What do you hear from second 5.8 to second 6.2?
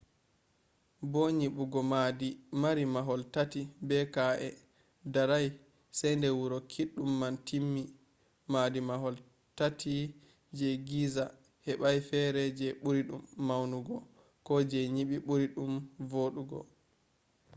se